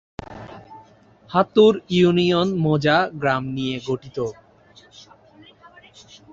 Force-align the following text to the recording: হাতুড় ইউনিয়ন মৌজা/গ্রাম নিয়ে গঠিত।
হাতুড় 1.29 1.77
ইউনিয়ন 1.91 2.47
মৌজা/গ্রাম 2.63 3.43
নিয়ে 3.55 3.75
গঠিত। 3.87 4.17